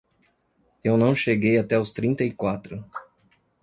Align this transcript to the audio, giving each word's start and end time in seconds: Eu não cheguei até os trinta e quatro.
Eu 0.83 0.97
não 0.97 1.13
cheguei 1.13 1.59
até 1.59 1.77
os 1.79 1.91
trinta 1.91 2.23
e 2.23 2.31
quatro. 2.31 2.83